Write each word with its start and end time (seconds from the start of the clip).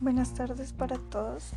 Buenas 0.00 0.32
tardes 0.32 0.72
para 0.72 0.96
todos. 0.96 1.52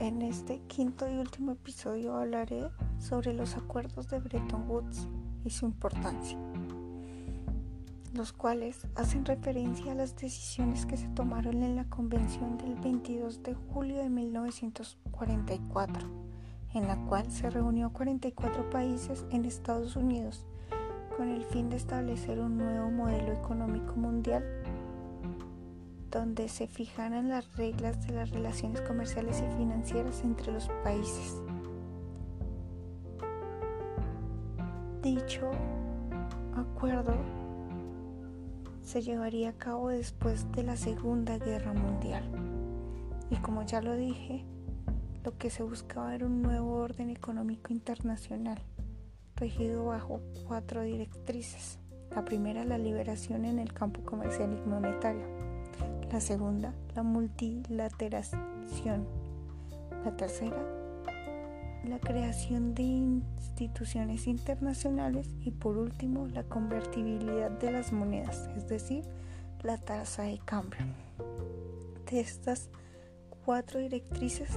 En 0.00 0.20
este 0.20 0.60
quinto 0.66 1.08
y 1.08 1.16
último 1.16 1.52
episodio 1.52 2.14
hablaré 2.14 2.68
sobre 2.98 3.32
los 3.32 3.56
acuerdos 3.56 4.10
de 4.10 4.18
Bretton 4.18 4.68
Woods 4.68 5.08
y 5.46 5.50
su 5.50 5.64
importancia, 5.64 6.38
los 8.12 8.34
cuales 8.34 8.86
hacen 8.96 9.24
referencia 9.24 9.92
a 9.92 9.94
las 9.94 10.14
decisiones 10.14 10.84
que 10.84 10.98
se 10.98 11.08
tomaron 11.08 11.62
en 11.62 11.74
la 11.74 11.84
convención 11.84 12.58
del 12.58 12.74
22 12.74 13.42
de 13.42 13.54
julio 13.54 13.96
de 13.96 14.10
1944, 14.10 16.06
en 16.74 16.86
la 16.86 16.96
cual 17.06 17.32
se 17.32 17.48
reunió 17.48 17.94
44 17.94 18.68
países 18.68 19.24
en 19.30 19.46
Estados 19.46 19.96
Unidos 19.96 20.44
con 21.16 21.30
el 21.30 21.46
fin 21.46 21.70
de 21.70 21.76
establecer 21.76 22.40
un 22.40 22.58
nuevo 22.58 22.90
modelo 22.90 23.32
económico 23.32 23.96
mundial 23.96 24.44
donde 26.10 26.48
se 26.48 26.66
fijaran 26.66 27.28
las 27.28 27.54
reglas 27.56 28.06
de 28.06 28.14
las 28.14 28.30
relaciones 28.30 28.80
comerciales 28.82 29.42
y 29.42 29.56
financieras 29.56 30.22
entre 30.22 30.52
los 30.52 30.68
países. 30.82 31.42
Dicho 35.02 35.50
acuerdo 36.54 37.14
se 38.82 39.02
llevaría 39.02 39.50
a 39.50 39.52
cabo 39.52 39.88
después 39.88 40.50
de 40.52 40.62
la 40.62 40.76
Segunda 40.76 41.38
Guerra 41.38 41.72
Mundial. 41.72 42.22
Y 43.30 43.36
como 43.36 43.64
ya 43.64 43.82
lo 43.82 43.96
dije, 43.96 44.44
lo 45.24 45.36
que 45.36 45.50
se 45.50 45.64
buscaba 45.64 46.14
era 46.14 46.26
un 46.26 46.40
nuevo 46.40 46.74
orden 46.74 47.10
económico 47.10 47.72
internacional, 47.72 48.60
regido 49.34 49.86
bajo 49.86 50.20
cuatro 50.46 50.82
directrices. 50.82 51.80
La 52.14 52.24
primera, 52.24 52.64
la 52.64 52.78
liberación 52.78 53.44
en 53.44 53.58
el 53.58 53.72
campo 53.72 54.02
comercial 54.02 54.56
y 54.56 54.68
monetario. 54.68 55.45
La 56.12 56.20
segunda, 56.20 56.72
la 56.94 57.02
multilateración. 57.02 59.06
La 60.04 60.16
tercera, 60.16 60.56
la 61.84 61.98
creación 61.98 62.74
de 62.74 62.82
instituciones 62.82 64.26
internacionales 64.26 65.28
y 65.40 65.50
por 65.50 65.76
último, 65.76 66.26
la 66.28 66.44
convertibilidad 66.44 67.50
de 67.50 67.72
las 67.72 67.92
monedas, 67.92 68.48
es 68.56 68.68
decir, 68.68 69.04
la 69.62 69.78
tasa 69.78 70.22
de 70.22 70.38
cambio. 70.38 70.80
De 72.10 72.20
estas 72.20 72.70
cuatro 73.44 73.80
directrices 73.80 74.50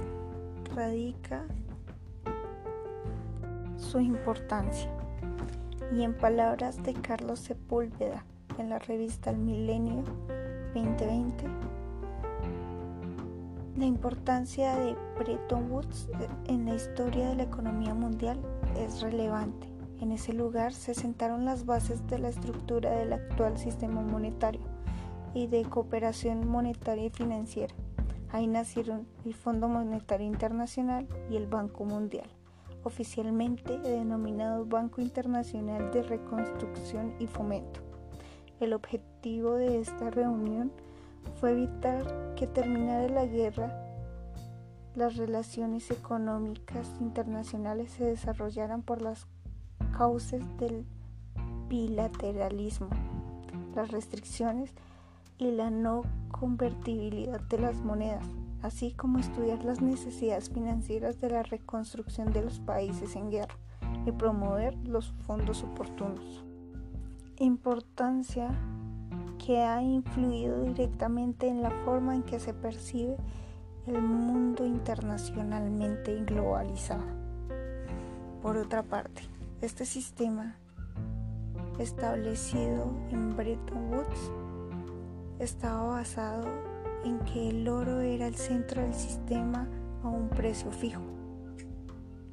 radica 0.74 1.44
su 3.76 4.00
importancia. 4.00 4.90
Y 5.92 6.04
en 6.04 6.14
palabras 6.14 6.80
de 6.84 6.94
Carlos 6.94 7.40
Sepúlveda 7.40 8.24
en 8.58 8.70
la 8.70 8.78
revista 8.78 9.30
El 9.30 9.38
Milenio, 9.38 10.04
2020. 10.74 11.44
La 13.76 13.84
importancia 13.86 14.76
de 14.76 14.94
Bretton 15.18 15.70
Woods 15.70 16.08
en 16.46 16.66
la 16.66 16.74
historia 16.74 17.30
de 17.30 17.36
la 17.36 17.42
economía 17.44 17.94
mundial 17.94 18.38
es 18.78 19.00
relevante. 19.00 19.68
En 20.00 20.12
ese 20.12 20.32
lugar 20.32 20.72
se 20.72 20.94
sentaron 20.94 21.44
las 21.44 21.66
bases 21.66 22.06
de 22.06 22.18
la 22.18 22.28
estructura 22.28 22.90
del 22.90 23.12
actual 23.12 23.58
sistema 23.58 24.00
monetario 24.00 24.60
y 25.34 25.46
de 25.46 25.64
cooperación 25.64 26.48
monetaria 26.48 27.06
y 27.06 27.10
financiera. 27.10 27.74
Ahí 28.32 28.46
nacieron 28.46 29.06
el 29.24 29.34
Fondo 29.34 29.68
Monetario 29.68 30.26
Internacional 30.26 31.08
y 31.30 31.36
el 31.36 31.46
Banco 31.46 31.84
Mundial, 31.84 32.28
oficialmente 32.84 33.78
denominado 33.78 34.66
Banco 34.66 35.00
Internacional 35.00 35.90
de 35.90 36.02
Reconstrucción 36.02 37.14
y 37.18 37.26
Fomento. 37.26 37.80
El 38.60 38.72
objetivo 38.72 39.09
de 39.22 39.80
esta 39.80 40.08
reunión 40.10 40.72
fue 41.38 41.52
evitar 41.52 42.34
que 42.36 42.46
terminara 42.46 43.06
la 43.08 43.26
guerra, 43.26 43.70
las 44.94 45.16
relaciones 45.16 45.90
económicas 45.90 46.88
internacionales 47.00 47.90
se 47.90 48.04
desarrollaran 48.04 48.80
por 48.82 49.02
las 49.02 49.26
causas 49.96 50.40
del 50.58 50.86
bilateralismo, 51.68 52.88
las 53.74 53.90
restricciones 53.90 54.72
y 55.36 55.50
la 55.50 55.70
no 55.70 56.02
convertibilidad 56.30 57.40
de 57.42 57.58
las 57.58 57.76
monedas, 57.76 58.24
así 58.62 58.92
como 58.92 59.18
estudiar 59.18 59.62
las 59.64 59.82
necesidades 59.82 60.48
financieras 60.48 61.20
de 61.20 61.28
la 61.28 61.42
reconstrucción 61.42 62.32
de 62.32 62.42
los 62.42 62.58
países 62.60 63.16
en 63.16 63.30
guerra 63.30 63.54
y 64.06 64.12
promover 64.12 64.74
los 64.88 65.12
fondos 65.26 65.62
oportunos. 65.62 66.42
Importancia 67.38 68.50
que 69.50 69.58
ha 69.62 69.82
influido 69.82 70.62
directamente 70.62 71.48
en 71.48 71.60
la 71.60 71.72
forma 71.84 72.14
en 72.14 72.22
que 72.22 72.38
se 72.38 72.54
percibe 72.54 73.16
el 73.84 74.00
mundo 74.00 74.64
internacionalmente 74.64 76.22
globalizado. 76.24 77.02
Por 78.42 78.56
otra 78.56 78.84
parte, 78.84 79.22
este 79.60 79.86
sistema 79.86 80.54
establecido 81.80 82.92
en 83.10 83.36
Bretton 83.36 83.92
Woods 83.92 84.30
estaba 85.40 85.82
basado 85.82 86.46
en 87.04 87.18
que 87.18 87.48
el 87.48 87.66
oro 87.66 87.98
era 88.02 88.28
el 88.28 88.36
centro 88.36 88.82
del 88.82 88.94
sistema 88.94 89.66
a 90.04 90.08
un 90.10 90.28
precio 90.28 90.70
fijo. 90.70 91.02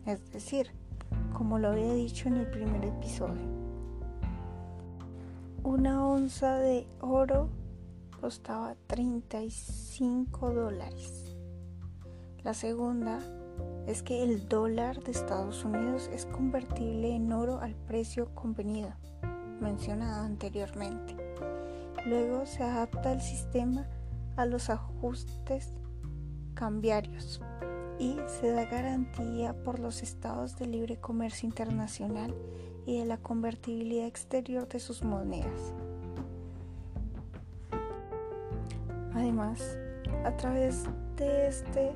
Es 0.06 0.24
decir, 0.32 0.70
como 1.34 1.58
lo 1.58 1.70
había 1.70 1.94
dicho 1.94 2.28
en 2.28 2.38
el 2.38 2.46
primer 2.46 2.86
episodio. 2.86 3.67
Una 5.68 6.08
onza 6.08 6.60
de 6.60 6.88
oro 7.02 7.50
costaba 8.22 8.78
35 8.88 10.54
dólares. 10.54 11.36
La 12.42 12.54
segunda 12.54 13.20
es 13.86 14.02
que 14.02 14.24
el 14.24 14.48
dólar 14.48 15.04
de 15.04 15.12
Estados 15.12 15.66
Unidos 15.66 16.10
es 16.14 16.26
convertible 16.26 17.14
en 17.14 17.34
oro 17.34 17.60
al 17.60 17.76
precio 17.76 18.34
convenido, 18.34 18.94
mencionado 19.60 20.24
anteriormente. 20.24 21.18
Luego 22.06 22.46
se 22.46 22.64
adapta 22.64 23.12
el 23.12 23.20
sistema 23.20 23.86
a 24.38 24.46
los 24.46 24.70
ajustes 24.70 25.74
cambiarios 26.54 27.42
y 28.00 28.16
se 28.28 28.52
da 28.52 28.64
garantía 28.64 29.54
por 29.66 29.80
los 29.80 30.02
estados 30.02 30.58
de 30.58 30.68
libre 30.68 30.96
comercio 30.96 31.46
internacional 31.46 32.34
y 32.88 33.00
de 33.00 33.06
la 33.06 33.18
convertibilidad 33.18 34.08
exterior 34.08 34.68
de 34.70 34.80
sus 34.80 35.04
monedas. 35.04 35.74
Además, 39.14 39.78
a 40.24 40.32
través 40.38 40.86
de 41.18 41.48
este 41.48 41.92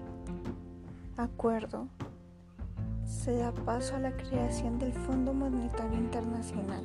acuerdo 1.16 1.88
se 3.06 3.38
da 3.38 3.54
paso 3.54 3.96
a 3.96 4.00
la 4.00 4.12
creación 4.18 4.80
del 4.80 4.92
Fondo 4.92 5.34
Monetario 5.34 5.98
Internacional, 5.98 6.84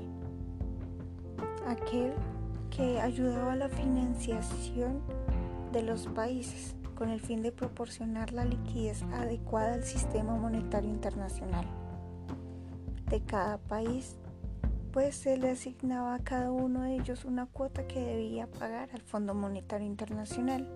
aquel 1.67 2.13
que 2.71 3.01
ayudaba 3.01 3.55
a 3.55 3.57
la 3.57 3.69
financiación 3.69 5.01
de 5.73 5.83
los 5.83 6.07
países 6.07 6.77
con 6.95 7.09
el 7.09 7.21
fin 7.21 7.43
de 7.43 7.51
proporcionar 7.51 8.33
la 8.33 8.45
liquidez 8.45 9.03
adecuada 9.15 9.75
al 9.75 9.83
sistema 9.83 10.37
monetario 10.37 10.91
internacional 10.91 11.67
de 13.09 13.21
cada 13.21 13.59
país, 13.59 14.17
pues 14.93 15.15
se 15.17 15.37
le 15.37 15.51
asignaba 15.51 16.15
a 16.15 16.19
cada 16.19 16.51
uno 16.51 16.83
de 16.83 16.95
ellos 16.95 17.25
una 17.25 17.47
cuota 17.47 17.87
que 17.87 18.01
debía 18.01 18.47
pagar 18.51 18.89
al 18.93 19.03
Fondo 19.03 19.35
Monetario 19.35 19.87
Internacional. 19.87 20.69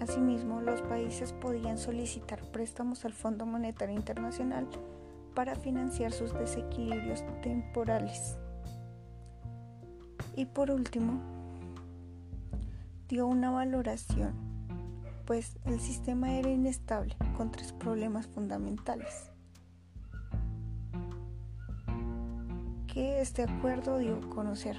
Asimismo, 0.00 0.60
los 0.60 0.82
países 0.82 1.32
podían 1.32 1.78
solicitar 1.78 2.40
préstamos 2.52 3.04
al 3.04 3.12
Fondo 3.12 3.46
Monetario 3.46 3.94
Internacional 3.94 4.68
para 5.34 5.54
financiar 5.54 6.12
sus 6.12 6.32
desequilibrios 6.34 7.24
temporales. 7.42 8.38
Y 10.36 10.46
por 10.46 10.70
último, 10.70 11.20
dio 13.08 13.26
una 13.26 13.50
valoración, 13.50 14.32
pues 15.26 15.58
el 15.64 15.80
sistema 15.80 16.32
era 16.32 16.50
inestable 16.50 17.16
con 17.36 17.50
tres 17.50 17.72
problemas 17.72 18.26
fundamentales. 18.26 19.29
Este 23.04 23.42
acuerdo 23.44 23.98
dio 23.98 24.16
a 24.16 24.28
conocer. 24.28 24.76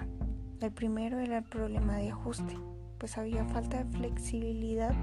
El 0.60 0.72
primero 0.72 1.20
era 1.20 1.40
el 1.40 1.44
problema 1.44 1.98
de 1.98 2.12
ajuste, 2.12 2.56
pues 3.00 3.18
había 3.18 3.46
falta 3.46 3.84
de 3.84 3.98
flexibilidad 3.98 4.94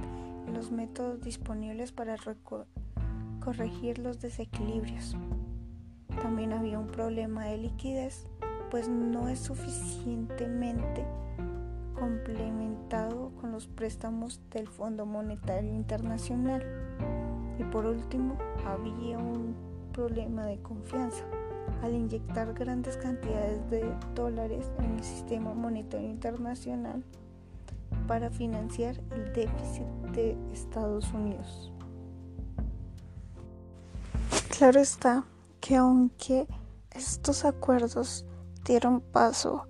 en 0.47 0.55
los 0.55 0.70
métodos 0.70 1.20
disponibles 1.20 1.91
para 1.91 2.17
corregir 3.41 3.99
los 3.99 4.20
desequilibrios. 4.20 5.17
También 6.23 6.53
había 6.53 6.79
un 6.79 6.87
problema 6.87 7.47
de 7.47 7.59
liquidez, 7.59 8.29
pues 8.70 8.88
no 8.88 9.29
es 9.29 9.41
suficientemente 9.41 11.05
complementado 11.99 13.32
con 13.41 13.50
los 13.50 13.67
préstamos 13.67 14.41
del 14.50 14.69
Fondo 14.69 15.06
Monetario 15.06 15.75
Internacional. 15.75 16.62
Y 17.59 17.65
por 17.65 17.87
último, 17.87 18.38
había 18.65 19.19
un 19.19 19.56
problema 19.93 20.47
de 20.47 20.61
confianza 20.62 21.25
al 21.82 21.94
inyectar 21.94 22.53
grandes 22.55 22.97
cantidades 22.97 23.69
de 23.70 23.85
dólares 24.15 24.70
en 24.79 24.97
el 24.97 25.05
sistema 25.05 25.55
monetario 25.55 26.09
internacional, 26.09 27.05
para 28.06 28.31
financiar 28.31 29.00
el 29.11 29.32
déficit 29.32 29.87
de 30.15 30.37
Estados 30.53 31.12
Unidos. 31.12 31.73
Claro 34.56 34.81
está 34.81 35.25
que 35.61 35.76
aunque 35.76 36.47
estos 36.91 37.44
acuerdos 37.44 38.25
dieron 38.65 39.00
paso 39.00 39.67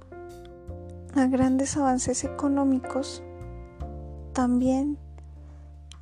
a 1.15 1.27
grandes 1.27 1.77
avances 1.77 2.25
económicos, 2.25 3.23
también 4.33 4.99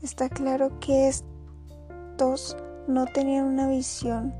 está 0.02 0.28
claro 0.28 0.78
que 0.78 1.08
estos 1.08 2.56
no 2.86 3.06
tenían 3.06 3.46
una 3.46 3.68
visión 3.68 4.34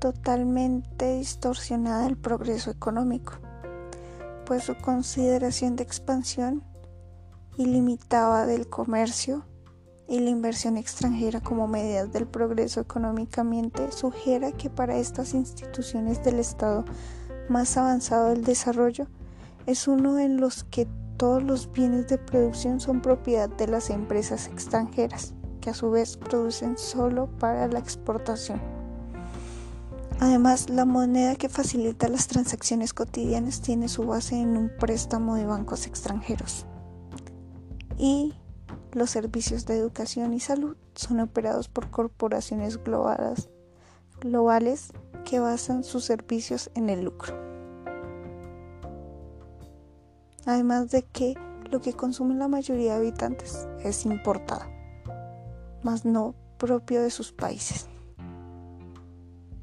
totalmente 0.00 1.18
distorsionada 1.18 2.04
del 2.04 2.16
progreso 2.16 2.70
económico, 2.70 3.34
pues 4.46 4.64
su 4.64 4.74
consideración 4.76 5.76
de 5.76 5.84
expansión 5.84 6.64
ilimitada 7.56 8.46
del 8.46 8.68
comercio 8.68 9.44
y 10.08 10.18
la 10.18 10.30
inversión 10.30 10.76
extranjera 10.76 11.40
como 11.40 11.68
medidas 11.68 12.10
del 12.10 12.26
progreso 12.26 12.80
económicamente 12.80 13.92
sugiere 13.92 14.54
que 14.54 14.70
para 14.70 14.96
estas 14.96 15.34
instituciones 15.34 16.24
del 16.24 16.40
Estado 16.40 16.84
más 17.48 17.76
avanzado 17.76 18.30
del 18.30 18.42
desarrollo 18.42 19.06
es 19.66 19.86
uno 19.86 20.18
en 20.18 20.40
los 20.40 20.64
que 20.64 20.88
todos 21.16 21.42
los 21.42 21.70
bienes 21.70 22.08
de 22.08 22.16
producción 22.16 22.80
son 22.80 23.02
propiedad 23.02 23.50
de 23.50 23.68
las 23.68 23.90
empresas 23.90 24.46
extranjeras, 24.46 25.34
que 25.60 25.70
a 25.70 25.74
su 25.74 25.90
vez 25.90 26.16
producen 26.16 26.78
solo 26.78 27.28
para 27.38 27.68
la 27.68 27.78
exportación. 27.78 28.69
Además, 30.20 30.68
la 30.68 30.84
moneda 30.84 31.34
que 31.34 31.48
facilita 31.48 32.06
las 32.06 32.26
transacciones 32.28 32.92
cotidianas 32.92 33.62
tiene 33.62 33.88
su 33.88 34.06
base 34.06 34.38
en 34.38 34.58
un 34.58 34.70
préstamo 34.78 35.34
de 35.34 35.46
bancos 35.46 35.86
extranjeros. 35.86 36.66
Y 37.96 38.34
los 38.92 39.08
servicios 39.08 39.64
de 39.64 39.78
educación 39.78 40.34
y 40.34 40.40
salud 40.40 40.76
son 40.94 41.20
operados 41.20 41.68
por 41.68 41.90
corporaciones 41.90 42.78
globales, 42.84 43.48
que 45.24 45.40
basan 45.40 45.84
sus 45.84 46.04
servicios 46.04 46.70
en 46.74 46.90
el 46.90 47.04
lucro. 47.04 47.34
Además 50.44 50.90
de 50.90 51.02
que 51.02 51.34
lo 51.70 51.80
que 51.80 51.94
consumen 51.94 52.38
la 52.38 52.48
mayoría 52.48 52.94
de 52.94 52.98
habitantes 52.98 53.66
es 53.82 54.04
importado, 54.04 54.66
más 55.82 56.04
no 56.04 56.34
propio 56.58 57.02
de 57.02 57.10
sus 57.10 57.32
países. 57.32 57.89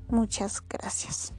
Muchas 0.09 0.62
gracias. 0.68 1.33